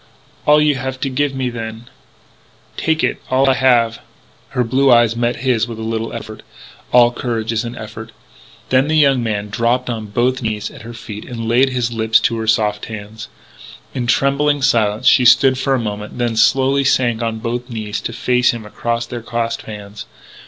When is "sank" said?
16.83-17.21